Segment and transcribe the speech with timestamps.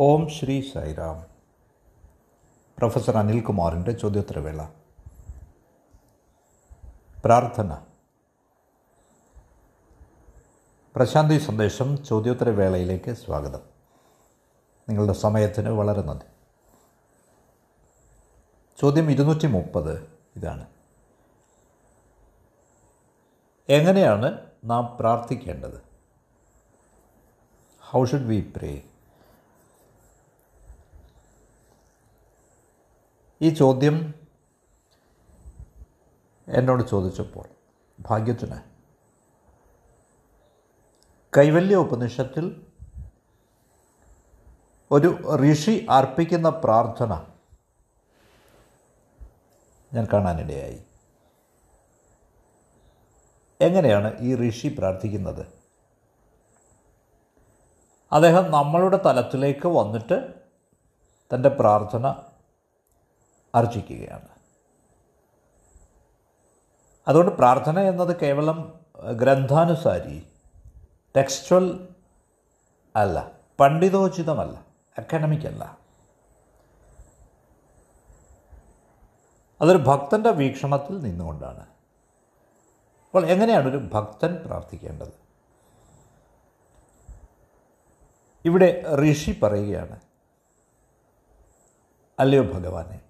[0.00, 1.26] ഓം Sri Sairam.
[2.78, 4.66] Professor അനിൽകുമാറിന്റെ ചോദ്യോത്തരവേള.
[7.24, 7.78] പ്രാർത്ഥന.
[10.96, 13.60] പ്രശാന്തി സന്ദേശം ചോദ്യോത്തരവേളയിലേക്ക് സ്വാഗതം.
[14.88, 16.26] നിങ്ങളുടെ സമയത്തിന് വളരെ നന്ദി.
[18.80, 20.66] ചോദ്യം ഇരുന്നൂറ്റി മുപ്പത് ഇതാണ്.
[23.68, 25.82] എങ്ങനെയാണ് നാം പ്രാർത്ഥിക്കേണ്ടത്?
[27.80, 28.82] ഹൗ ഷുഡ് വി പ്രേ
[33.40, 34.14] ഈ ചോദ്യം
[36.48, 37.46] എന്നോട് ചോദിച്ചപ്പോൾ
[38.00, 38.58] ഭാഗ്യത്തിന്
[41.38, 42.44] കൈവല്യ ഉപനിഷത്തിൽ
[44.90, 45.08] ഒരു
[45.42, 47.12] ഋഷി അർപ്പിക്കുന്ന പ്രാർത്ഥന
[49.94, 50.78] ഞാൻ കാണാനിടയായി.
[53.60, 55.46] എങ്ങനെയാണ് ഈ ഋഷി പ്രാർത്ഥിക്കുന്നത്?
[58.12, 60.18] അദ്ദേഹം നമ്മളുടെ തലത്തിലേക്ക് വന്നിട്ട്
[61.34, 62.14] തന്റെ പ്രാർത്ഥന
[63.56, 64.28] അർജിക്കുകയാണ്
[67.08, 68.82] അതുകൊണ്ട് പ്രാർത്ഥന എന്നത് കേവലം
[69.16, 70.28] ഗ്രന്ഥാനുസാരി
[71.16, 71.88] ടെക്സ്റ്റൽ
[72.96, 74.66] അല്ല പണ്ഡിതോചിതമല്ല
[74.98, 75.78] അക്കാഡമിക് അല്ല
[79.60, 81.66] അതൊരു ഭക്തന്റെ വീക്ഷണത്തിൽ നിന്നുകൊണ്ടാണ്.
[83.06, 85.12] അപ്പോൾ എങ്ങനെയാണ് ഒരു ഭക്തൻ പ്രാർത്ഥിക്കേണ്ടത്?
[88.44, 90.00] ഇവിടെ ഋഷി പറയുകയാണ്
[92.18, 93.00] അല്ലയോ ഭഗവാനെ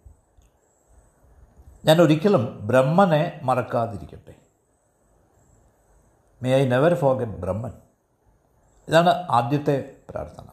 [1.87, 4.35] ഞാൻ ഒരിക്കലും ബ്രഹ്മനെ മറക്കാതിരിക്കട്ടെ.
[6.43, 7.73] May I never forget Brahman
[8.89, 10.45] ഇതാണ് ആദ്യത്തെ പ്രാർത്ഥന.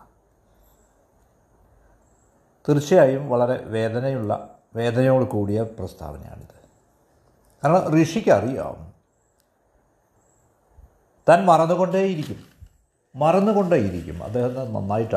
[2.70, 6.64] തീർച്ചയായും വളരെ വേദനയുള്ള വേദനയോട് കൂടിയ പ്രസ്താവനയാണിത്.
[7.64, 8.94] കാരണം ഋഷിക്ക് അറിയാം
[11.30, 12.44] താൻ മറന്നുകൊണ്ടേയിരിക്കും
[13.16, 14.23] മറന്നുകൊണ്ടേയിരിക്കും.
[14.23, 15.16] അദ്ദേഹത്തിന് നന്നായിട്ട്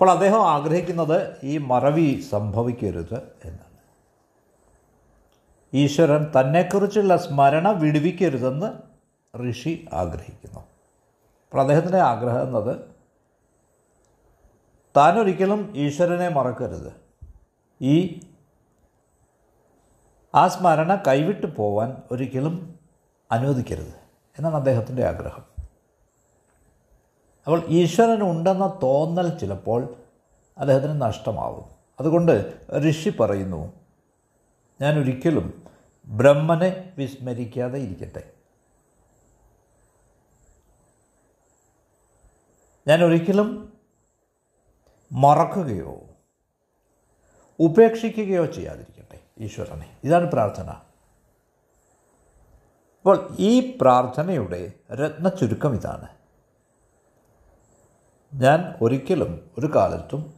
[0.00, 3.78] അപ്പോൾ അദ്ദേഹം ആഗ്രഹിക്കുന്നത് ഈ മറവി സംഭവിക്കരുത് എന്നാണ്.
[5.74, 8.66] ഈശ്വരൻ തന്നെക്കുറിച്ചുള്ള സ്മരണ വിടുവിക്കരുതെന്ന്
[9.50, 10.60] ഋഷി ആഗ്രഹിക്കുന്നു.
[10.60, 12.78] അപ്പോൾ അദ്ദേഹത്തിന്റെ ആഗ്രഹം എന്നത്
[14.96, 16.92] താനൊരിക്കലും ഈശ്വരനെ മറക്കരുത്.
[17.82, 18.20] ഈ
[20.34, 22.78] ആ സ്മരണ കൈവിട്ടു പോവാൻ ഒരിക്കലും
[23.32, 23.94] അനുവദിക്കരുത്
[24.38, 25.49] എന്നാണ് അദ്ദേഹത്തിന്റെ ആഗ്രഹം.
[27.46, 29.94] അപ്പോൾ ഈശ്വരൻ ഉണ്ടെന്ന തോന്നൽ ചിലപ്പോൾ
[30.58, 31.64] അദ്ദേഹത്തിന് നഷ്ടമാവും
[32.00, 33.72] അതുകൊണ്ട് ഋഷി പറയുന്നു
[34.80, 35.62] ഞാൻ ഒരിക്കലും
[36.06, 38.32] ബ്രഹ്മനെ വിസ്മരിക്കാതെ ഇരിക്കട്ടെ.
[42.88, 43.72] ഞാൻ ഒരിക്കലും
[45.12, 46.00] മറക്കുകയോ
[47.60, 49.98] ഉപേക്ഷിക്കുകയോ ചെയ്യാതിരിക്കട്ടെ ഈശ്വരനെ.
[50.04, 50.70] ഇതാണ് പ്രാർത്ഥന.
[53.00, 56.19] അപ്പോൾ ഈ പ്രാർത്ഥനയുടെ രത്ന ചുരുക്കം ഇതാണ്.
[58.34, 60.34] ഞാൻ ഒരിക്കലും ഒരു കാലത്തും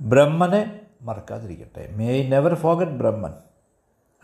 [0.00, 1.92] ബ്രഹ്മനെ മറക്കാതിരിക്കട്ടെ.
[1.96, 3.34] May I never forget Brahman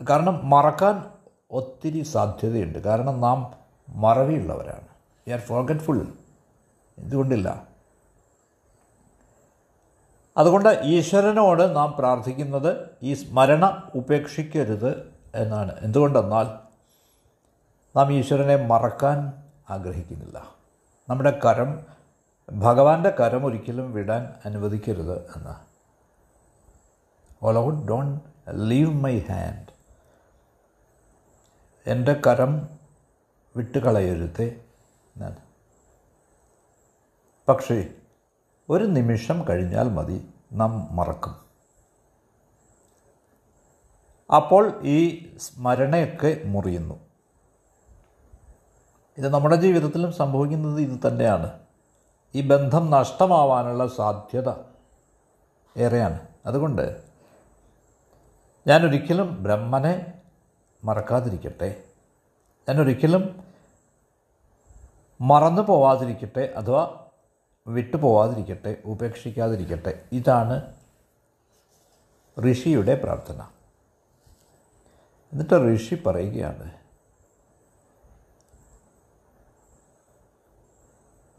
[0.09, 1.05] കാരണം മറക്കാൻ
[1.51, 2.79] ഒത്തിരി സാധ്യതയുണ്ട്.
[2.79, 3.53] കാരണം നാം
[3.89, 4.87] മറവിയുള്ളവരാണ്.
[5.27, 6.07] We R ഫോഗറ്റ്ഫുൾ
[6.97, 7.67] എന്തുകൊണ്ടില്ല?
[10.37, 15.71] അതുകൊണ്ട് ഈശ്വരനോട് നാം പ്രാർത്ഥിക്കുന്നത് ഈ സ്മരണ ഉപേക്ഷിക്കരുത് എന്നാണ്.
[15.79, 16.47] എന്തുകൊണ്ടെന്നാൽ
[17.95, 19.33] നാം ഈശ്വരനെ മറക്കാൻ
[19.69, 20.47] ആഗ്രഹിക്കുന്നില്ല.
[21.09, 21.95] നമ്മുടെ കരം
[22.51, 25.65] ഭഗവാന്റെ കരം ഒരിക്കലും വിടാൻ അനുവദിക്കരുത് എന്ന്.
[27.43, 28.19] O Lord don't
[28.49, 29.67] leave my hand
[31.87, 32.69] എന്റെ കരം
[33.55, 34.61] വിട്ടുകളയരുതേ
[35.15, 35.35] എന്നാണ്.
[37.49, 37.89] പക്ഷേ
[38.69, 41.45] ഒരു നിമിഷം കഴിഞ്ഞാൽ മതി നാം മറക്കും.
[44.35, 46.99] അപ്പോൾ ഈ സ്മരണയൊക്കെ മുറിയുന്നു.
[49.17, 51.64] ഇത് നമ്മുടെ ജീവിതത്തിലും സംഭവിക്കുന്നത് ഇത് തന്നെയാണ്.
[52.35, 54.49] ഈ ബന്ധം നഷ്ടമാവാനുള്ള സാധ്യത
[55.77, 56.27] ഏറെയാണ്.
[56.45, 57.03] അതുകൊണ്ട്
[58.67, 60.21] ഞാനൊരിക്കലും ബ്രഹ്മനെ
[60.83, 61.83] മറക്കാതിരിക്കട്ടെ.
[62.69, 63.43] ഞാനൊരിക്കലും
[65.21, 67.05] മറന്നു പോവാതിരിക്കട്ടെ അഥവാ
[67.67, 70.03] വിട്ടുപോവാതിരിക്കട്ടെ ഉപേക്ഷിക്കാതിരിക്കട്ടെ.
[70.11, 70.73] ഇതാണ്
[72.51, 73.41] ഋഷിയുടെ പ്രാർത്ഥന.
[75.33, 76.71] എന്നിട്ട് ഋഷി പറയുകയാണ്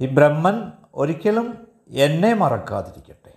[0.01, 3.33] ഈ ബ്രഹ്മൻ ഒരിക്കലും എന്നെ മറക്കാതിരിക്കട്ടെ.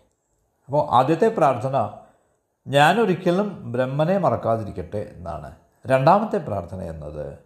[0.65, 1.97] അപ്പോൾ ആദ്യത്തെ പ്രാർത്ഥന
[2.67, 5.55] ഞാൻ ഒരിക്കലും ബ്രഹ്മനെ മറക്കാതിരിക്കട്ടെ എന്നാണ്.
[5.87, 7.39] രണ്ടാമത്തെ പ്രാർത്ഥന എന്നത്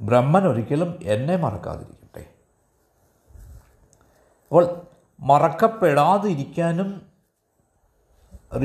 [0.00, 2.26] ബ്രഹ്മൻ ഒരിക്കലും എന്നെ മറക്കാതിരിക്കട്ടെ.
[4.48, 4.86] അപ്പോൾ
[5.20, 7.06] മറക്കപ്പെടാതിരിക്കാനും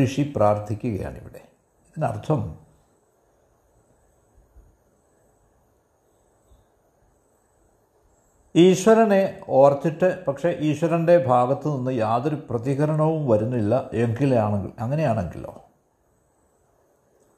[0.04, 1.42] ഋഷി പ്രാർത്ഥിക്കുകയാണിവിടെ.
[1.88, 2.67] ഇതിനർത്ഥം
[8.58, 15.66] ഈശ്വരനെ ഓർത്തിട്ട് പക്ഷേ ഈശ്വരന്റെ ഭാഗത്തു നിന്ന് യാതൊരു പ്രതികരണവും വരുന്നില്ല എങ്കിലാണെങ്കിൽ അങ്ങനെയാണെങ്കിലോ?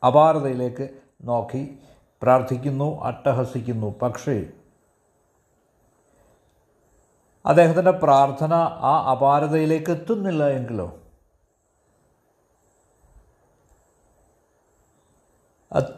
[0.05, 0.89] അപാരതയിലേക്ക്
[1.21, 1.79] നോക്കി
[2.21, 3.99] പ്രാർത്ഥിക്കുന്നു അട്ടഹസിക്കുന്നു.
[3.99, 4.45] പക്ഷേ
[7.45, 10.99] അദ്ദേഹത്തിന്റെ പ്രാർത്ഥന ആ അപാരതയിലേക്ക് എത്തുന്നില്ല എങ്കിലോ?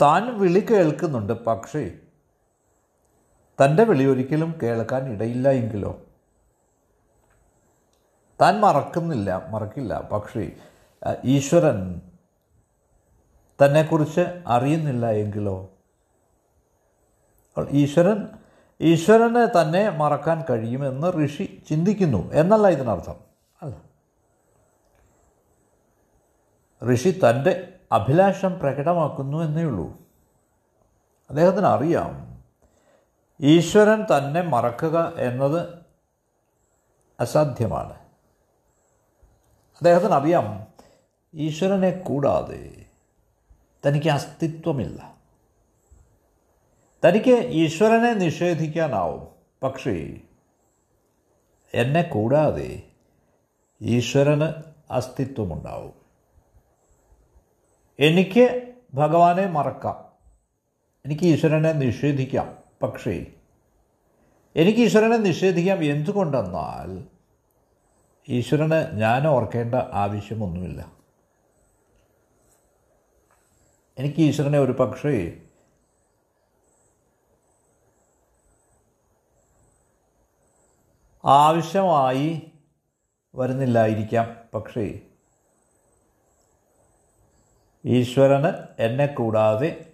[0.01, 1.33] താൻ വിളി കേൾക്കുന്നുണ്ട്.
[1.45, 1.91] പക്ഷേ
[3.63, 6.00] തന്റെ വിളി ഒരിക്കലും കേൾക്കാൻ ഇടയില്ല എങ്കിലോ.
[8.42, 10.01] താൻ മറക്കുന്നില്ല മറക്കില്ല.
[10.01, 10.51] പക്ഷേ
[11.25, 12.01] ഈശ്വരൻ
[13.65, 15.69] തന്നെക്കുറിച്ച് അറിയുന്നില്ല എങ്കിലോ.
[17.69, 18.27] ഈശ്വരൻ
[18.81, 23.15] ഈശ്വരന് തന്നെ മറക്കാൻ കഴിയുമെന്ന് ഋഷി ചിന്തിക്കുന്നു എന്നല്ല ഇതിനർത്ഥം.
[23.62, 23.75] അല്ല.
[26.94, 29.88] ഋഷി തന്റെ അഭിലാഷം പ്രകടമാക്കുന്നു എന്നേ ഉള്ളൂ.
[31.30, 32.31] അദ്ദേഹത്തിന് അറിയാം
[33.41, 35.79] ഈശ്വരൻ തന്നെ മറക്കുക എന്നത്
[37.19, 37.93] അസാധ്യമാണ്.
[39.71, 40.67] അദ്ദേഹത്തിന് അറിയാം
[41.33, 42.85] ഈശ്വരനെ കൂടാതെ
[43.88, 45.15] തനിക്ക് അസ്തിത്വമില്ല.
[47.05, 49.27] തനിക്ക് ഈശ്വരനെ നിഷേധിക്കാനാവും
[49.63, 50.17] പക്ഷേ
[51.73, 52.83] എന്നെ കൂടാതെ
[53.81, 54.53] ഈശ്വരന്
[54.91, 55.93] അസ്തിത്വമുണ്ടാവും.
[57.99, 60.05] എനിക്ക് ഭഗവാനെ മറക്കാം.
[61.05, 62.61] എനിക്ക് ഈശ്വരനെ നിഷേധിക്കാം.
[62.83, 63.25] പക്ഷേ
[64.56, 67.07] എനിക്ക് ഈശ്വരനെ നിഷേധിക്കാം എന്തുകൊണ്ടെന്നാൽ
[68.30, 70.92] ഈശ്വരന് ഞാൻ ഓർക്കേണ്ട ആവശ്യമൊന്നുമില്ല.
[73.98, 75.42] എനിക്ക് ഈശ്വരനെ ഒരു പക്ഷേ
[81.25, 82.51] ആവശ്യമായി
[83.36, 84.38] വരുന്നില്ലായിരിക്കാം.
[84.54, 85.00] പക്ഷേ
[87.86, 89.94] ഈശ്വരന് എന്നെ കൂടാതെ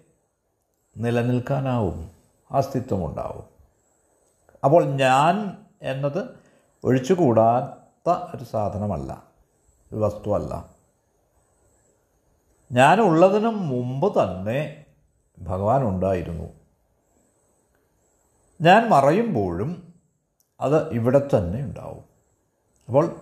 [0.96, 2.17] നിലനിൽക്കാനാവും.
[2.52, 3.44] അസ്തിത്വമുണ്ടാവും.
[4.64, 6.24] അപ്പോൾ ഞാൻ എന്നത്
[6.84, 9.24] ഒഴിച്ചുകൂടാത്ത ഒരു സാധനമല്ല
[9.92, 10.70] ഒരു വസ്തുവല്ല.
[13.00, 14.84] ഉള്ളതിനു മുമ്പ് തന്നെ
[15.38, 16.52] ഭഗവാൻ ഉണ്ടായിരുന്നു.
[18.60, 19.94] ഞാൻ മറയുമ്പോഴും
[20.60, 22.04] അത് ഇവിടെ തന്നെ ഉണ്ടാവും.
[22.88, 23.16] അപ്പോൾ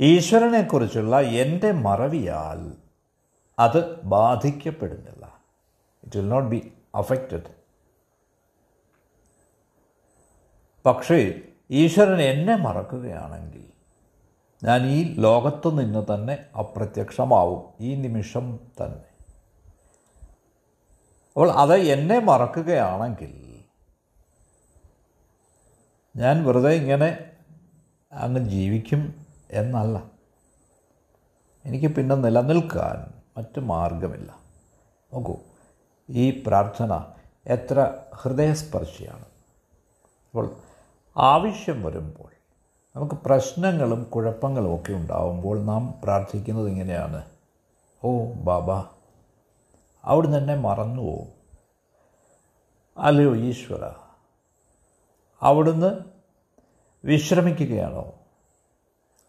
[0.00, 2.76] ഈശ്വരനെക്കുറിച്ചുള്ള എന്റെ മറവിയാൽ
[3.58, 5.17] അത് ബാധിക്കപ്പെടുന്നില്ല.
[6.08, 7.58] It will not be affected
[10.86, 11.40] പക്ഷേ
[11.70, 13.64] ഈശ്വരൻ എന്നെ മറക്കുകയാണെങ്കിൽ
[14.64, 17.72] ഞാൻ ഈ ലോകത്ത് നിന്ന് തന്നെ അപ്രത്യക്ഷമാവും.
[17.80, 19.04] ഈ നിമിഷം തന്നെ.
[21.26, 23.64] അപ്പോൾ അത് എന്നെ മറക്കുകയാണെങ്കിൽ
[26.16, 27.30] ഞാൻ വെറുതെ ഇങ്ങനെ
[28.12, 30.10] അങ്ങ് ജീവിക്കും എന്നല്ല.
[31.64, 34.38] എനിക്ക് പിന്നെ നിലനിൽക്കാൻ മറ്റു മാർഗമില്ല.
[35.12, 35.38] നോക്കൂ
[36.10, 37.04] ഈ പ്രാർത്ഥന
[37.46, 39.24] എത്ര ഹൃദയസ്പർശിയാണ്.
[40.30, 40.56] അപ്പോൾ
[41.16, 42.28] ആവശ്യം വരുമ്പോൾ
[42.96, 47.24] നമുക്ക് പ്രശ്നങ്ങളും കുഴപ്പങ്ങളും ഒക്കെ ഉണ്ടാവുമ്പോൾ നാം പ്രാർത്ഥിക്കുന്നത് ഇങ്ങനെയാണ്
[48.04, 48.84] ഓ ബാബ
[50.04, 51.28] അവിടെ തന്നെ മറന്നു പോവും.
[52.98, 53.92] അല്ലയോ ഈശ്വര
[55.42, 56.00] അവിടുന്ന്
[57.04, 58.14] വിശ്രമിക്കുകയാണോ?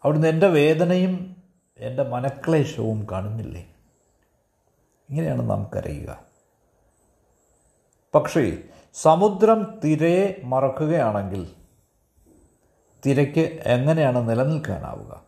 [0.04, 1.42] അവിടുന്ന് എന്റെ വേദനയും
[1.78, 3.74] എന്റെ മനക്ലേശവും കാണുന്നില്ലേ?
[5.10, 6.29] ഇങ്ങനെയാണ് നാം കരയുക.
[8.14, 8.58] പക്ഷേ
[8.94, 11.50] സമുദ്രം തിരയെ മറക്കുകയാണെങ്കിൽ
[13.06, 15.22] തിരയ്ക്ക് എങ്ങനെയാണ് നിലനിൽക്കാനാവുക?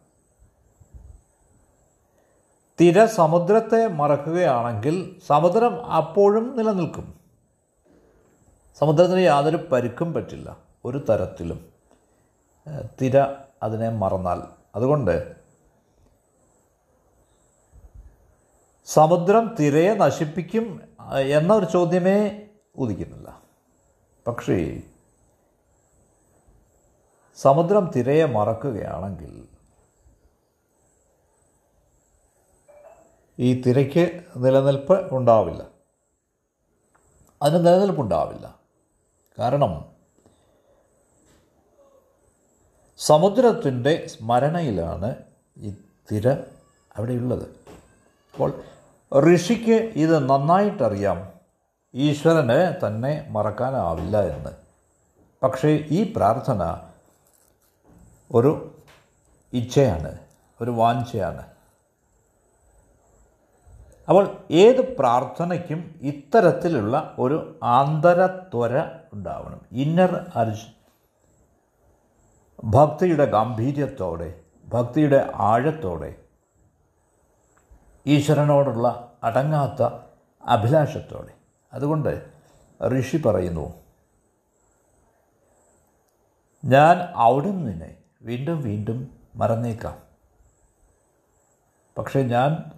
[2.80, 7.14] തിര സമുദ്രത്തെ മറക്കുകയാണെങ്കിൽ സമുദ്രം അപ്പോഴും നിലനിൽക്കും.
[8.78, 11.66] സമുദ്രത്തിന് യാതൊരു പരുക്കും പറ്റില്ല ഒരു തരത്തിലും.
[13.00, 13.26] തിര
[13.62, 14.42] അതിനെ മറന്നാൽ.
[14.74, 15.36] അതുകൊണ്ട്
[18.86, 20.80] സമുദ്രം തിരയെ നശിപ്പിക്കും
[21.16, 23.42] എന്നൊരു ചോദ്യമേ ഉദിക്കുന്നില്ല
[24.26, 24.82] പക്ഷേ
[27.36, 29.48] സമുദ്രം തിരയെ മറക്കുകയാണെങ്കിൽ
[33.38, 35.66] ഈ തിരയ്ക്ക് നിലനിൽപ്പ് ഉണ്ടാവില്ല.
[37.42, 38.60] അതിന് നിലനിൽപ്പുണ്ടാവില്ല.
[39.38, 39.92] കാരണം
[42.98, 45.14] സമുദ്രത്തിന്റെ സ്മരണയിലാണ്
[45.58, 45.76] ഈ
[46.12, 46.32] തിര
[46.96, 47.48] അവിടെയുള്ളത്.
[48.32, 48.62] അപ്പോൾ
[49.34, 51.31] ഋഷിക്ക് ഇത് നന്നായിട്ടറിയാം.
[51.94, 54.50] ഈശ്വരന് തന്നെ മറക്കാനാവില്ല എന്ന്.
[55.42, 56.80] പക്ഷേ ഈ പ്രാർത്ഥന
[58.34, 58.74] ഒരു
[59.52, 60.18] ഇച്ഛയാണ്
[60.60, 61.46] ഒരു വാഞ്ചയാണ്.
[64.08, 69.60] അപ്പോൾ ഏത് പ്രാർത്ഥനയ്ക്കും ഇത്തരത്തിലുള്ള ഒരു ആന്തരത്വര ഉണ്ടാവണം.
[69.72, 70.66] ഇന്നർ അർജ്
[72.64, 76.14] ഭക്തിയുടെ ഗാംഭീര്യത്തോടെ ഭക്തിയുടെ ആഴത്തോടെ
[78.06, 79.82] ഈശ്വരനോടുള്ള അടങ്ങാത്ത
[80.42, 81.41] അഭിലാഷത്തോടെ.
[81.72, 82.30] അതുകൊണ്ട്
[83.00, 83.82] ഋഷി പറയുന്നു
[86.64, 90.02] ഞാൻ അവിടെ നിന്നെ വീണ്ടും വീണ്ടും മറന്നേക്കാം.
[91.98, 92.72] പക്ഷേ ഞാൻ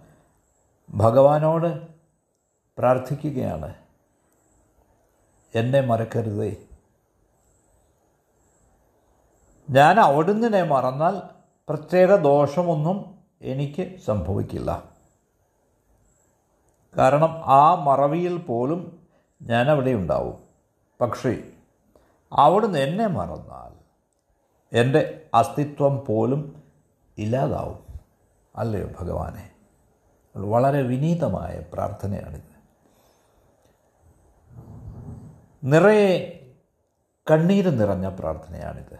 [0.89, 1.87] ഭഗവാനോട്
[2.77, 3.73] പ്രാർത്ഥിക്കുകയാണ്.
[5.55, 6.55] എന്നെ മറക്കരുതേ.
[9.69, 11.21] ഞാൻ അവിടുന്ന് മറന്നാൽ
[11.69, 14.94] പ്രത്യേക ദോഷമൊന്നും എനിക്ക് സംഭവിക്കില്ല.
[16.97, 19.07] കാരണം ആ മറവിയിൽ പോലും
[19.41, 20.37] ഞാൻ അവിടെ ഉണ്ടാവും.
[21.01, 21.37] പക്ഷേ
[22.33, 23.75] അവിടുന്ന് എന്നെ മറന്നാൽ
[24.77, 26.63] എന്റെ അസ്തിത്വം പോലും
[27.17, 27.99] ഇല്ലാതാവും.
[28.55, 29.51] അല്ലയോ ഭഗവാനെ?
[30.35, 32.55] വളരെ വിനീതമായ പ്രാർത്ഥനയാണിത്.
[35.63, 36.39] നിറയെ
[37.31, 38.99] കണ്ണീര് നിറഞ്ഞ പ്രാർത്ഥനയാണിത്.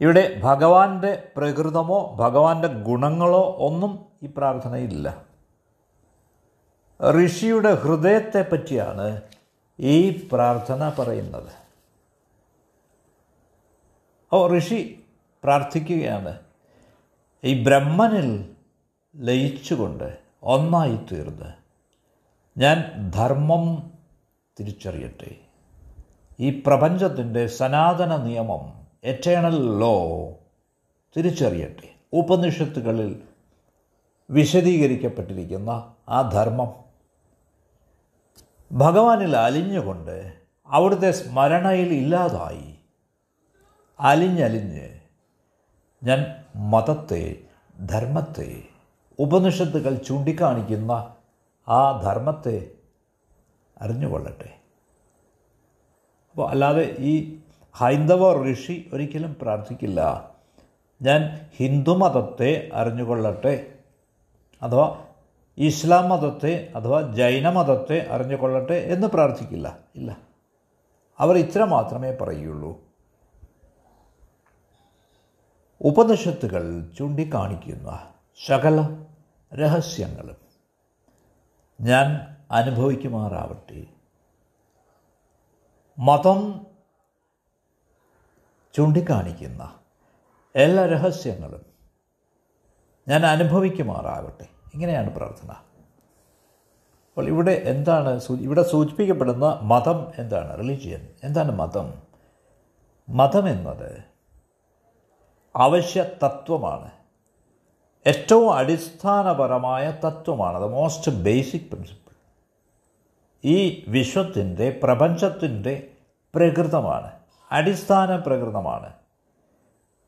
[0.00, 5.29] ഇവിടെ ഭഗവാന്റെ പ്രകൃതമോ ഭഗവാന്റെ ഗുണങ്ങളോ ഒന്നും ഈ പ്രാർത്ഥനയിലില്ല
[7.08, 9.20] ഋഷിയുടെ ഹൃദയത്തെ പറ്റിയാണ്
[9.80, 11.52] ഈ പ്രാർത്ഥന പറയുന്നത്.
[14.32, 15.04] ഓ ഋഷി
[15.44, 16.38] പ്രാർത്ഥിക്കുകയാണ്.
[17.44, 18.50] ഈ ബ്രഹ്മനിൽ
[19.16, 21.52] ലയിച്ചുകൊണ്ട് ഒന്നായി തീർന്ന്
[22.60, 23.90] ഞാൻ ധർമ്മം
[24.60, 25.36] തിരിച്ചറിയട്ടെ.
[26.40, 30.30] ഈ പ്രപഞ്ചത്തിന്റെ സനാതന നിയമം എറ്റേണൽ ലോ
[31.16, 31.94] തിരിച്ചറിയട്ടെ.
[32.12, 33.22] ഉപനിഷത്തുകളിൽ
[34.30, 36.89] വിശദീകരിക്കപ്പെട്ടിരിക്കുന്ന ആ ധർമ്മം.
[38.72, 40.32] ഭഗവാനിൽ അലിഞ്ഞുകൊണ്ട്
[40.66, 42.74] അവിടുത്തെ സ്മരണയിൽ ഇല്ലാതായി.
[44.00, 44.88] അലിഞ്ഞലിഞ്ഞ്
[46.02, 47.36] ഞാൻ മതത്തെ
[47.86, 48.62] ധർമ്മത്തെ
[49.18, 51.14] ഉപനിഷത്തുകൾ ചൂണ്ടിക്കാണിക്കുന്ന
[51.68, 52.70] ആ ധർമ്മത്തെ
[53.80, 54.54] അറിഞ്ഞുകൊള്ളട്ടെ.
[56.30, 57.38] അപ്പോൾ അല്ലാതെ ഈ
[57.74, 60.30] ഹൈന്ദവ ഋഷി ഒരിക്കലും പ്രാർത്ഥിക്കില്ല.
[61.02, 63.74] ഞാൻ ഹിന്ദുമതത്തെ അറിഞ്ഞുകൊള്ളട്ടെ.
[64.62, 65.04] അഥവാ
[65.60, 69.78] ഇസ്ലാം മതത്തെ അഥവാ ജൈനമതത്തെ അറിഞ്ഞുകൊള്ളട്ടെ എന്ന് പ്രാർത്ഥിക്കില്ല.
[69.94, 70.16] ഇല്ല.
[71.18, 72.78] അവർ ഇത്ര മാത്രമേ പറയുള്ളൂ.
[75.80, 78.12] ഉപനിഷത്തുകൾ ചൂണ്ടിക്കാണിക്കുന്ന
[78.46, 79.04] സകല
[79.54, 80.36] രഹസ്യങ്ങളും
[81.80, 83.86] ഞാൻ അനുഭവിക്കുമാറാവട്ടെ.
[85.98, 86.66] മതം
[88.74, 89.78] ചൂണ്ടിക്കാണിക്കുന്ന
[90.56, 91.66] എല്ലാ രഹസ്യങ്ങളും
[93.08, 94.59] ഞാൻ അനുഭവിക്കുമാറാകട്ടെ.
[94.74, 95.50] ഇങ്ങനെയാണ് പ്രാർത്ഥന.
[95.50, 100.58] അപ്പോൾ ഇവിടെ എന്താണ് ഇവിടെ സൂചിപ്പിക്കപ്പെടുന്ന മതം എന്താണ്?
[100.58, 101.94] റിലീജിയൻ എന്താണ് മതം?
[103.08, 104.04] മതം എന്നത്
[105.56, 106.90] അവശ്യ തത്വമാണ്.
[108.06, 110.56] ഏറ്റവും അടിസ്ഥാനപരമായ തത്വമാണ്.
[110.56, 112.14] അത് മോസ്റ്റ് ബേസിക് പ്രിൻസിപ്പിൾ
[113.44, 115.90] ഈ വിശ്വത്തിന്റെ പ്രപഞ്ചത്തിന്റെ
[116.34, 117.10] പ്രകൃതമാണ്.
[117.52, 118.92] അടിസ്ഥാന പ്രകൃതമാണ്.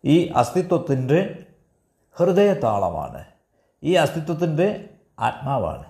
[0.05, 1.47] ഈ അസ്തിത്വത്തിന്റെ
[2.17, 3.32] ഹൃദയതാളമാണ്.
[3.85, 5.85] ഈ അസ്തിത്വത്തിന്റെ ആത്മാവാണ്.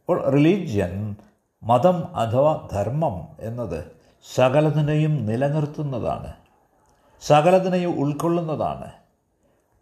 [0.00, 1.16] അപ്പോൾ റിലീജിയൻ
[1.62, 3.96] മതം അഥവാ ധർമ്മം എന്നത്
[4.34, 6.32] സകലതിനെയും നിലനിർത്തുന്നതാണ്.
[7.22, 8.92] സകലതിനെയും ഉൾക്കൊള്ളുന്നതാണ്.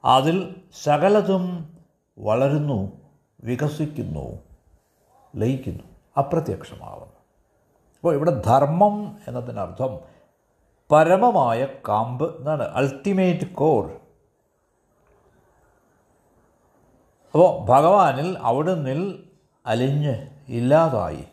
[0.04, 1.76] അതിൽ സകലതും
[2.18, 2.92] വളരുന്നു
[3.44, 4.38] വികസിക്കുന്നു
[5.36, 5.84] ലയിക്കുന്നു
[6.18, 7.14] അപ്രത്യക്ഷമാവുന്നു.
[7.96, 9.98] അപ്പോൾ ഇവിടെ ധർമ്മം എന്നതിനർത്ഥം
[10.92, 14.03] പരമമായ കാമ്പ് എന്നാണ് അൾട്ടിമേറ്റ് കോർ
[17.34, 19.28] അപ്പോൾ ഭഗവാനിൽ അവിടുന്നിൽ
[19.66, 21.24] അലിഞ്ഞ് ഇല്ലാതായി.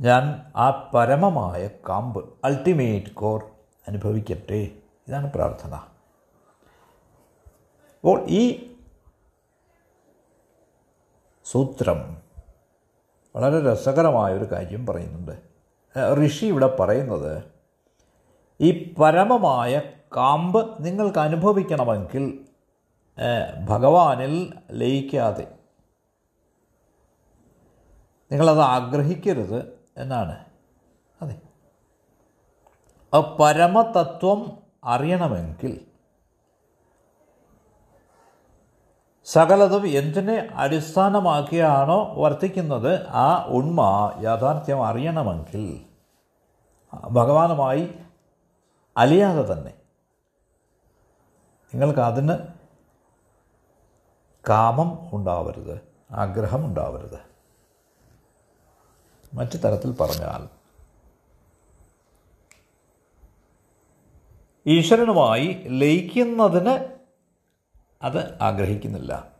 [0.00, 3.44] ഞാൻ ആ പരമമായ കാമ്പ് അൾട്ടിമേറ്റ് കോർ
[3.88, 4.70] അനുഭവിക്കട്ടെ?
[5.08, 5.74] ഇതാണ് പ്രാർത്ഥന.
[8.00, 8.74] അപ്പോൾ ഈ
[11.44, 12.22] സൂത്രം
[13.36, 15.42] വളരെ രസകരമായ ഒരു കാര്യം പറയുന്നുണ്ട്.
[16.26, 17.44] ഋഷി ഇവിടെ പറയുന്നത്
[18.60, 19.82] ഈ പരമമായ
[20.16, 22.46] കാമ്പ് നിങ്ങൾക്ക് അനുഭവിക്കണമെങ്കിൽ
[23.64, 25.58] ഭഗവാനിൽ ലയിക്കാതെ.
[28.32, 30.44] നിങ്ങളത് ആഗ്രഹിക്കരുത് എന്നാണ്.
[31.22, 31.40] അതെ.
[33.14, 35.86] ആ പരമതത്വം അറിയണമെങ്കിൽ
[39.24, 43.80] സകലതും എന്തിനെ അടിസ്ഥാനമാക്കിയാണോ വർത്തിക്കുന്നത് ആ ഉണ്മ
[44.22, 45.84] യാഥാർത്ഥ്യം അറിയണമെങ്കിൽ
[47.10, 47.94] ഭഗവാനുമായി
[48.96, 49.72] അലിയാതെ തന്നെ
[51.76, 52.32] നിങ്ങൾക്ക് അതിന്
[54.48, 55.80] കാമം ഉണ്ടാവരുത്
[56.10, 57.18] ആഗ്രഹം ഉണ്ടാവരുത്.
[59.34, 60.48] മറ്റു തരത്തിൽ പറഞ്ഞാൽ
[64.66, 66.98] ഈശ്വരനുമായി ലയിക്കുന്നതിന്
[68.02, 69.32] അത് ആഗ്രഹിക്കുന്നില്ല.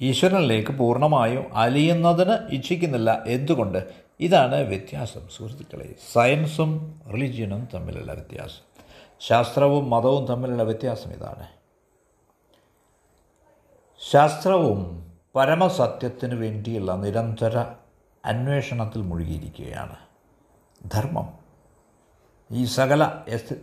[0.00, 3.24] ഈശ്വരനിലേക്ക് പൂർണമായും അലിയുന്നതിന് ഇച്ഛിക്കുന്നില്ല.
[3.26, 3.94] എന്തുകൊണ്ട്?
[4.20, 5.94] ഇതാണ് വ്യത്യാസം സുഹൃത്തുക്കളെ.
[6.12, 8.73] സയൻസും റിലിജിയനും തമ്മിലുള്ള വ്യത്യാസം.
[9.20, 11.46] ശാസ്ത്രവും മതവും തമ്മിലുള്ള വ്യത്യാസം ഇതാണ്.
[14.10, 15.04] ശാസ്ത്രവും
[15.36, 17.58] പരമസത്യത്തിന് വേണ്ടിയുള്ള നിരന്തര
[18.24, 19.96] അന്വേഷണത്തിൽ മുഴുകിയിരിക്കുകയാണ്.
[20.90, 21.32] ധർമ്മം.
[22.50, 23.04] ഈ സകല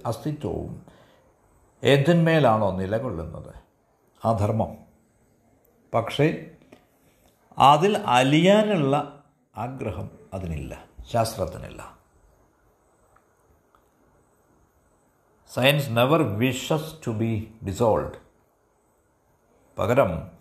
[0.05, 0.85] അസ്തിത്വവും
[1.83, 3.53] എന്തിന്മേലാണോ നിലകൊള്ളുന്നത്?
[4.25, 4.77] ആ ധർമ്മം.
[5.93, 6.45] പക്ഷേ
[7.57, 9.23] അതിൽ അലിയാനുള്ള
[9.57, 12.00] ആഗ്രഹം അതിനില്ല ശാസ്ത്രത്തിനില്ല.
[15.53, 18.11] Science never wishes to be dissolve
[19.79, 20.31] പകരം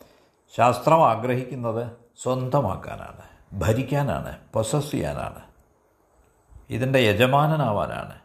[0.56, 5.42] ശാസ്ത്രം ആഗ്രഹിക്കുന്നത് സ്വന്തമാക്കാനാണ് ഭരിക്കാനാണ് പൊസസ് ചെയ്യാനാണ്.
[6.70, 8.18] ഇതിന്റെ യജമാനനാവാനാണ്.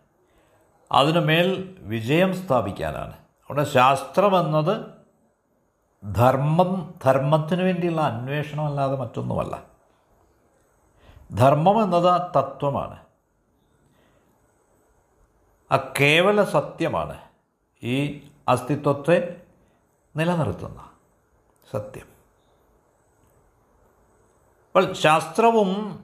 [0.91, 3.13] അതിനുമേൽ വിജയം സ്ഥാപിക്കാനാണ്.
[3.13, 4.85] അവിടെ ശാസ്ത്രമെന്നത്
[6.15, 9.63] ധർമ്മം ധർമ്മത്തിന് വേണ്ടിയുള്ള അന്വേഷണമല്ലാതെ മറ്റൊന്നുമല്ല.
[11.35, 13.04] ധർമ്മം എന്നത് തത്വമാണ്.
[15.71, 17.17] ആ കേവല സത്യമാണ്
[17.83, 19.41] ഈ അസ്തിത്വത്തെ
[20.15, 20.89] നിലനിർത്തുന്ന
[21.71, 22.07] സത്യം.
[24.67, 26.03] അപ്പോൾ ശാസ്ത്രവും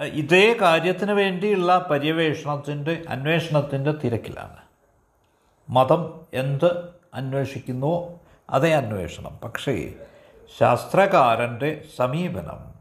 [0.00, 4.56] ഇതേ കാര്യത്തിന് വേണ്ടിയുള്ള പര്യവേഷണത്തിന്റെ അന്വേഷണത്തിന്റെ തിരക്കിലാണ്.
[5.68, 8.20] മതം എന്ത് അന്വേഷിക്കുന്നുവോ
[8.50, 9.38] അതേ അന്വേഷണം.
[9.38, 9.94] പക്ഷേ
[10.58, 12.74] ശാസ്ത്രകാരന്റെ സമീപനം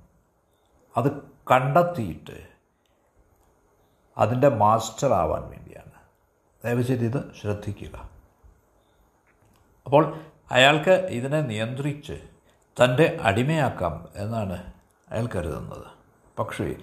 [0.97, 2.47] അത് കണ്ടെത്തിയിട്ട്
[4.17, 5.82] അതിന്റെ മാസ്റ്ററാവാൻ വേണ്ടിയാണ്.
[6.65, 8.09] ദയവുചെയ്ത് ഇത് ശ്രദ്ധിക്കുക.
[9.85, 10.19] അപ്പോൾ
[10.51, 12.13] അയാൾക്ക് ഇതിനെ നിയന്ത്രിച്ച്
[12.83, 14.73] തന്റെ അടിമയാക്കാം എന്നാണ്
[15.09, 15.85] അയാൾ കരുതുന്നത്.
[16.39, 16.75] പക്ഷേ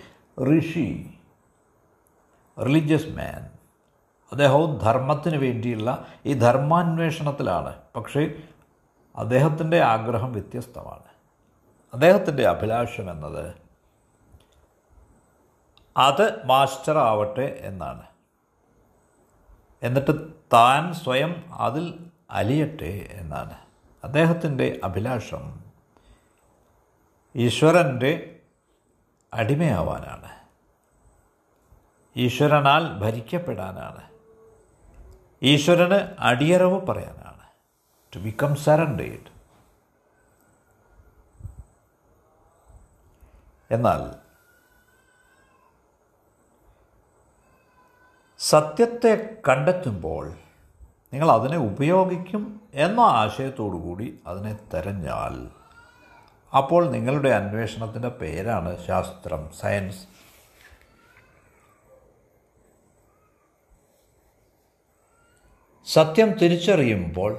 [0.42, 1.14] ഋഷി
[2.58, 3.50] റിലീജിയസ് മാൻ
[4.30, 7.82] അദ്ദേഹവും ധർമ്മത്തിന് വേണ്ടിയുള്ള ഈ ധർമാന്വേഷണത്തിലാണ്.
[7.96, 8.42] പക്ഷേ
[9.16, 11.10] അദ്ദേഹത്തിന്റെ ആഗ്രഹം വ്യത്യസ്തമാണ്.
[11.92, 13.54] അദ്ദേഹത്തിന്റെ അഭിലാഷം എന്നത്
[15.96, 18.09] അത് മാസ്റ്റർ ആവട്ടെ എന്നാണ്.
[19.82, 23.58] എന്നിട്ട് താൻ സ്വയം അതിൽ അലിയട്ടെ എന്നാണ്.
[24.04, 25.64] അദ്ദേഹത്തിന്റെ അഭിലാഷം
[27.36, 28.40] ഈശ്വരന്റെ
[29.34, 30.30] അടിമയാവാനാണ്.
[32.16, 34.10] ഈശ്വരനാൽ ഭരിക്കപ്പെടാനാണ്.
[35.42, 37.40] ഈശ്വരന് അടിയറവ് പറയാനാണ്.
[38.14, 39.40] ടു ബിക്കം സറണ്ടേഡ്
[43.70, 44.19] എന്നാൽ
[48.40, 50.32] സത്യത്തെ കണ്ടെത്തുമ്പോൾ
[51.12, 55.34] നിങ്ങൾ അതിനെ ഉപയോഗിക്കും എന്ന ആശയത്തോടു കൂടി അതിനെ തെരഞ്ഞാൽ.
[56.56, 60.02] അപ്പോൾ നിങ്ങളുടെ അന്വേഷണത്തിന്റെ പേരാണ് ശാസ്ത്രം സയൻസ്.
[65.86, 67.32] സത്യം തിരിച്ചറിയുമ്പോൾ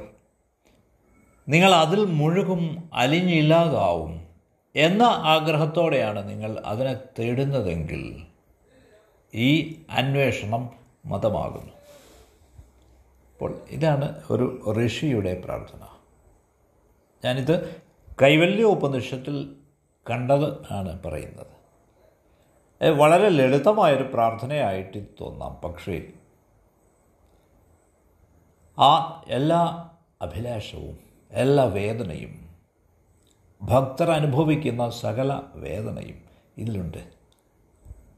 [1.49, 4.27] നിങ്ങൾ അതിൽ മുഴുകും അലിഞ്ഞില്ലാതാവും
[4.75, 8.03] എന്ന ആഗ്രഹത്തോടെയാണ് നിങ്ങൾ അതിനെ തേടുന്നതെങ്കിൽ
[9.35, 9.49] ഈ
[9.89, 11.73] അന്വേഷണം മതമാകുന്നു.
[13.33, 15.79] അപ്പോൾ ഇതാണ് ഒരു ഋഷിയുടെ പ്രാർത്ഥന.
[17.25, 17.81] ഞാനിത്
[18.21, 19.55] കൈവല്യ ഉപനിഷത്തിൽ
[20.09, 21.61] കണ്ടത് ആണ് പറയുന്നത്.
[22.91, 25.53] വളരെ ലളിതമായൊരു പ്രാർത്ഥനയായിട്ട് തോന്നാം.
[25.53, 26.07] പക്ഷേ
[28.79, 29.89] ആ എല്ലാ
[30.21, 30.99] അഭിലാഷവും
[31.31, 32.55] എല്ലാ വേദനയും
[33.61, 36.21] ഭക്തർ അനുഭവിക്കുന്ന സകല വേദനയും
[36.57, 37.11] ഇതിലുണ്ട്.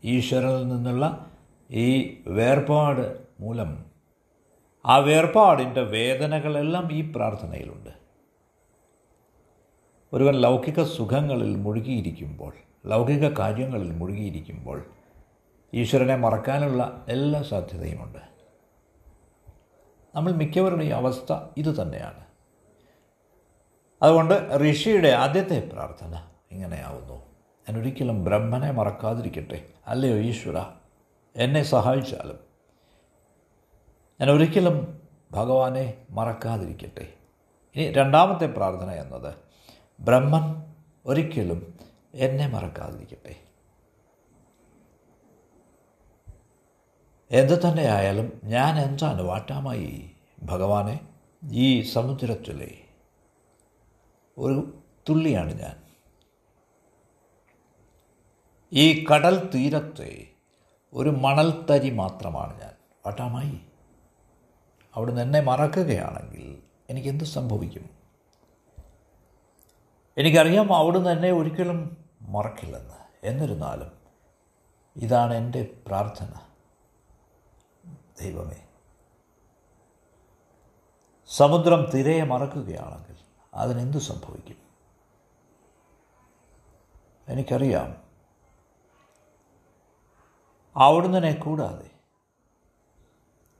[0.04, 1.33] ഈശ്വരനിൽ നിന്നുള്ള
[1.74, 3.86] ഈ വേർപാട് മൂലം
[4.86, 7.90] ആ വേർപാടിന്റെ വേദനകളെല്ലാം ഈ പ്രാർത്ഥനയിലുണ്ട്.
[10.14, 12.54] ഒരുവൻ ലൗകിക സുഖങ്ങളിൽ മുഴുകിയിരിക്കുമ്പോൾ
[12.86, 14.86] ലൗകിക കാര്യങ്ങളിൽ മുഴുകിയിരിക്കുമ്പോൾ
[15.74, 18.20] ഈശ്വരനെ മറക്കാനുള്ള എല്ലാ സാധ്യതയുമുണ്ട്.
[20.16, 22.24] നമ്മൾ മിക്കവരുടെയും അവസ്ഥ ഇതുതന്നെയാണ്
[24.02, 27.14] അതുകൊണ്ട് ഋഷിയുടെ ആദ്യത്തെ പ്രാർത്ഥന ഇങ്ങനെയാവുന്നു.
[27.70, 29.68] ഞാനൊരിക്കലും ബ്രഹ്മനെ മറക്കാതിരിക്കട്ടെ.
[29.88, 30.83] അല്ലയോ ഈശ്വര?
[31.36, 32.40] എന്നെ സഹായിച്ചാലും
[34.22, 37.14] ഞാൻ ഒരിക്കലും ഭഗവാനെ മറക്കാതിരിക്കട്ടെ.
[37.76, 39.36] ഇനി രണ്ടാമത്തെ പ്രാർത്ഥന എന്നത്
[40.00, 40.74] ബ്രഹ്മൻ
[41.06, 41.80] ഒരിക്കലും
[42.14, 43.36] എന്നെ മറക്കാതിരിക്കട്ടെ.
[47.32, 50.12] എന്ത് തന്നെയായാലും ഞാൻ എന്താണ് വാട്ടാമായി
[50.44, 51.00] ഭഗവാനെ?
[51.52, 52.78] ഈ സമുദ്രത്തിലെ
[54.38, 55.84] ഒരു തുള്ളിയാണ് ഞാൻ.
[58.74, 60.33] ഈ കടൽ തീരത്തെ
[60.94, 62.74] ഒരു മണൽത്തരി മാത്രമാണ് ഞാൻ.
[63.06, 63.62] വാട്ടാമായി.
[64.96, 67.90] അവിടുന്ന് എന്നെ മറക്കുകയാണെങ്കിൽ എനിക്കെന്ത് സംഭവിക്കും?
[70.18, 72.94] എനിക്കറിയാം അവിടുന്ന് എന്നെ ഒരിക്കലും മറക്കില്ലെന്ന്.
[73.24, 73.92] എന്നിരുന്നാലും
[74.96, 76.30] ഇതാണ് എന്റെ പ്രാർത്ഥന.
[78.22, 78.68] ദൈവമേ.
[81.28, 83.16] സമുദ്രം തിരയെ മറക്കുകയാണെങ്കിൽ
[83.54, 84.56] അതിനെന്ത് സംഭവിക്കും?
[87.28, 88.13] എനിക്കറിയാം
[90.78, 91.90] അവിടുന്ന് കൂടാതെ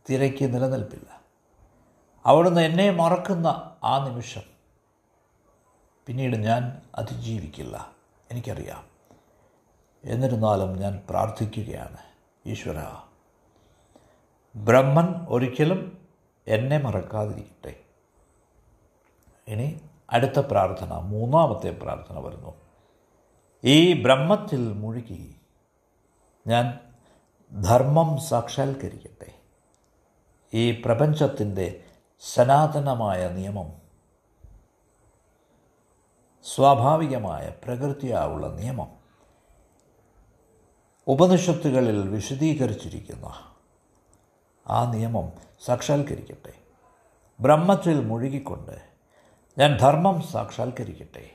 [0.10, 1.22] തിരക്ക് നിലനിൽപ്പില്ല.
[2.26, 4.42] അവിടുന്ന് എന്നെ മറക്കുന്ന ആ നിമിഷം
[6.06, 7.92] പിന്നീട് ഞാൻ അതിജീവിക്കില്ല.
[8.32, 8.88] എനിക്കറിയാം.
[10.04, 11.98] എന്നിരുന്നാലും ഞാൻ പ്രാർത്ഥിക്കുകയാണ്.
[12.46, 12.86] ഈശ്വര
[14.56, 16.08] ബ്രഹ്മൻ ഒരിക്കലും
[16.48, 17.80] എന്നെ മറക്കാതിരിക്കട്ടെ.
[19.48, 22.54] ഇനി അടുത്ത പ്രാർത്ഥന മൂന്നാമത്തെ പ്രാർത്ഥന വരുന്നു.
[23.64, 25.36] ഈ ബ്രഹ്മത്തിൽ മുഴുകി
[26.48, 26.93] ഞാൻ
[27.62, 29.34] ധർമ്മം സാക്ഷാത്കരിക്കട്ടെ.
[30.54, 31.84] ഈ പ്രപഞ്ചത്തിന്റെ
[32.20, 33.74] സനാതനമായ നിയമം
[36.44, 38.88] സ്വാഭാവികമായ പ്രകൃതിയാവുള്ള നിയമം
[41.08, 43.26] ഉപനിഷത്തുകളിൽ വിശദീകരിച്ചിരിക്കുന്ന
[44.68, 45.32] ആ നിയമം
[45.66, 46.54] സാക്ഷാത്കരിക്കട്ടെ.
[47.40, 48.82] ബ്രഹ്മത്തിൽ മുഴുകിക്കൊണ്ട്
[49.58, 51.30] ഞാൻ ധർമ്മം സാക്ഷാത്കരിക്കട്ടെ.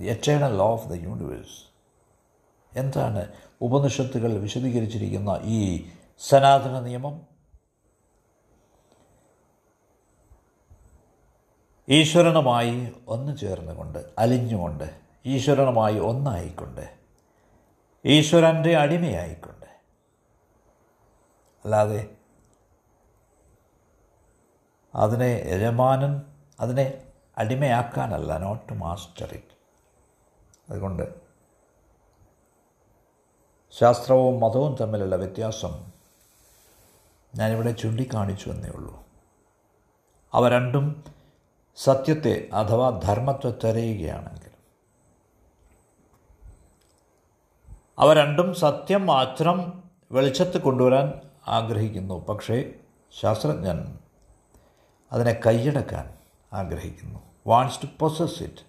[0.00, 1.73] The eternal law of the universe
[2.76, 7.26] എന്താണ് ഉപനിഷത്തുകൾ വിശദീകരിച്ചിരിക്കുന്ന ഈ സനാതന നിയമം?
[11.88, 16.94] ഈശ്വരനുമായി ഒന്ന് ചേർന്നുകൊണ്ട് അലിഞ്ഞുകൊണ്ട് ഈശ്വരനുമായി ഒന്നായിക്കൊണ്ട്
[18.04, 19.66] ഈശ്വരന്റെ അടിമയായിക്കൊണ്ട്.
[21.64, 22.16] അല്ലാതെ
[24.94, 26.22] അതിനെ യജമാനൻ
[26.60, 27.04] അതിനെ
[27.38, 29.54] അടിമയാക്കാനല്ല നോട്ട് മാസ്റ്റർ ഇറ്റ്
[30.70, 31.23] അതുകൊണ്ട്
[33.78, 35.92] ശാസ്ത്രവും മതവും തമ്മിലുള്ള വ്യത്യാസം
[37.34, 39.04] ഞാനിവിടെ ചൂണ്ടിക്കാണിച്ചു എന്നേ ഉള്ളൂ.
[40.32, 41.04] അവ രണ്ടും
[41.76, 44.50] സത്യത്തെ അഥവാ ധർമ്മത്തെ തിരയുകയാണെങ്കിൽ.
[47.98, 51.12] അവ രണ്ടും സത്യം മാത്രം വെളിച്ചത്ത് കൊണ്ടുവരാൻ
[51.48, 52.26] ആഗ്രഹിക്കുന്നു.
[52.26, 52.74] പക്ഷേ
[53.20, 53.98] ശാസ്ത്രജ്ഞൻ
[55.12, 56.14] അതിനെ കൈയടക്കാൻ
[56.52, 57.20] ആഗ്രഹിക്കുന്നു.
[57.46, 58.64] വാണ്ട്സ് ടു പൊസസ് ഇറ്റ്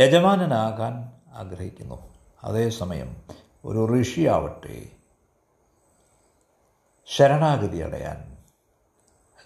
[0.00, 2.17] യജമാനനാകാൻ ആഗ്രഹിക്കുന്നു.
[2.44, 3.22] അതേസമയം
[3.64, 4.90] ഒരു ഋഷിയാവട്ടെ
[7.06, 8.36] ശരണാഗതി അടയാൻ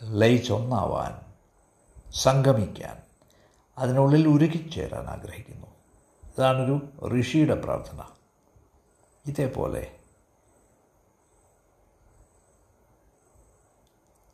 [0.02, 1.33] ലയിച്ചൊന്നാവാൻ
[2.14, 3.02] സംഗമിക്കാൻ
[3.78, 5.66] അതിനുള്ളിൽ ഉരുകിച്ചേരാൻ ആഗ്രഹിക്കുന്നു.
[6.24, 6.81] ഇതാണൊരു
[7.20, 8.02] ഋഷിയുടെ പ്രാർത്ഥന.
[9.26, 9.96] ഇതേപോലെ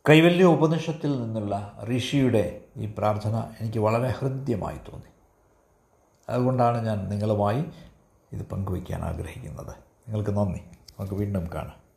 [0.09, 5.11] കൈവല്യ ഉപനിഷത്തിൽ നിന്നുള്ള ഋഷിയുടെ ഈ പ്രാർത്ഥന എനിക്ക് വളരെ ഹൃദ്യമായി തോന്നി.
[6.29, 7.65] അതുകൊണ്ടാണ് ഞാൻ നിങ്ങളുമായി
[8.33, 9.75] ഇത് പങ്കുവയ്ക്കാൻ ആഗ്രഹിക്കുന്നത്.
[10.07, 10.59] നിങ്ങൾക്ക് നന്ദി.
[10.99, 11.78] നമുക്ക് വീണ്ടും കാണാം.